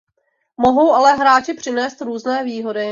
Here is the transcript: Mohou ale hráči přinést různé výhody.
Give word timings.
Mohou 0.57 0.91
ale 0.91 1.15
hráči 1.15 1.53
přinést 1.53 2.01
různé 2.01 2.43
výhody. 2.43 2.79